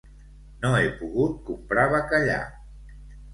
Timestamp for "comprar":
1.51-1.85